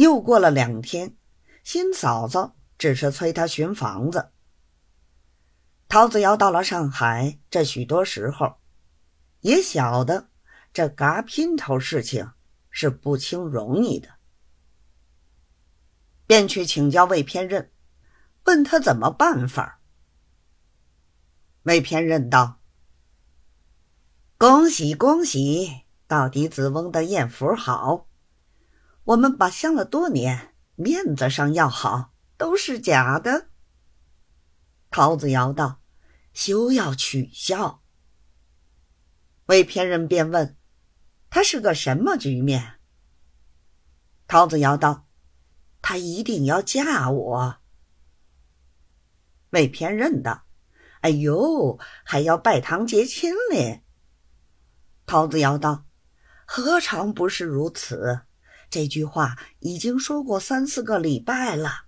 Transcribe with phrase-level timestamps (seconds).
[0.00, 1.14] 又过了两天，
[1.62, 4.30] 新嫂子只是催他寻房子。
[5.88, 8.54] 陶子尧到了上海这许多时候，
[9.40, 10.30] 也晓得
[10.72, 12.32] 这嘎姘头事情
[12.70, 14.08] 是不轻容易的，
[16.26, 17.70] 便去请教魏偏任，
[18.44, 19.82] 问他怎么办法。
[21.64, 22.58] 魏偏任道。
[24.38, 25.82] 恭喜恭喜！
[26.06, 28.06] 到底子翁的艳福好。
[29.04, 33.48] 我们把相了多年，面子上要好，都是假的。
[34.90, 35.80] 桃子尧道
[36.32, 37.82] ：“休要取笑。”
[39.46, 40.56] 魏偏人便问
[41.30, 42.80] ：“他是个什么局面？”
[44.28, 45.08] 桃子尧道
[45.82, 47.56] ：“他一定要嫁我。”
[49.50, 50.44] 魏偏任道
[51.02, 53.82] ：“哎呦，还要拜堂结亲嘞。”
[55.06, 55.86] 桃子尧道
[56.46, 58.22] ：“何尝不是如此？
[58.70, 61.86] 这句话已经说过三四个礼拜了。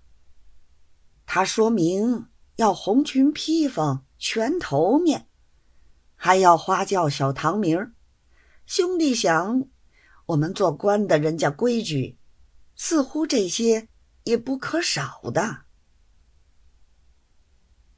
[1.25, 5.27] 他说明要红裙披风，全头面，
[6.15, 7.93] 还要花轿小堂名。
[8.65, 9.67] 兄弟想，
[10.27, 12.17] 我们做官的人家规矩，
[12.75, 13.87] 似乎这些
[14.25, 15.63] 也不可少的。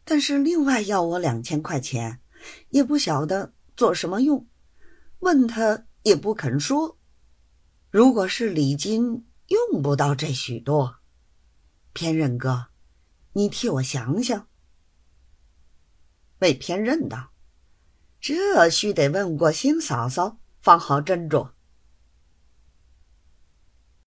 [0.03, 2.21] 但是另外要我两千块钱，
[2.69, 4.47] 也不晓得做什么用。”
[5.19, 6.99] 问他也不肯说。
[7.95, 10.97] 如果是礼金，用不到这许多。
[11.93, 12.65] 偏任哥，
[13.31, 14.49] 你替我想想。
[16.39, 17.31] 魏偏任道
[18.19, 21.51] ：“这须得问过新嫂嫂，方好斟酌。”